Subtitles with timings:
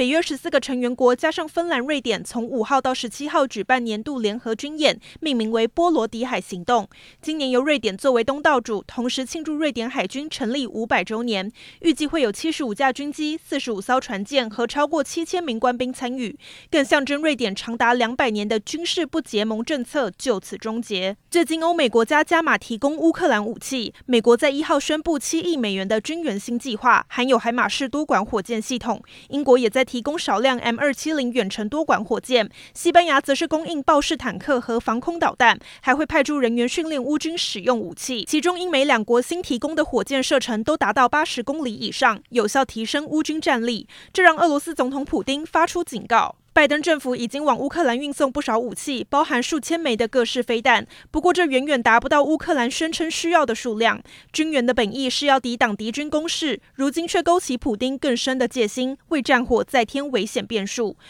[0.00, 6.88] 北约十四个成员国加上芬兰、瑞典，从五号到十七号举办年度联合军演，命名为“波罗的海行动”。
[7.20, 11.52] 今年由瑞典作为东道主，同时庆祝瑞典海军成立五百周年。
[11.82, 16.34] 预计会有七十五架军机、四十五艘船舰和超过七千名官兵参与，
[16.70, 21.14] 更象征瑞典长达两百年的军事不结盟政策就此终结。
[21.30, 29.02] 最近欧美国家加码提供乌克兰武器，美国在一号宣布七亿美元的军援新计划，含有海马士多管火箭系统。
[29.28, 29.84] 英国也在。
[29.90, 38.24] 提供少量 M 二七零远程多管火箭，西班牙则是供应豹式坦克和防空导弹，还会派驻人员训练乌军使用武器。
[38.24, 43.88] 其中，英美两国新提供的火箭射程都达到八十公里以上，有效提升乌军战力。
[44.12, 46.36] 这让俄罗斯总统普丁发出警告。
[46.52, 50.84] 拜登政府已经往乌克兰运送不少武器，包含数千枚的各式飞弹。
[51.10, 54.02] 不过，这远远达不到乌克兰声称需要的数量。
[54.32, 60.96] 军援的本意是要抵挡敌军攻势，如今却勾起普丁更深的戒心，为战火再添危险变数。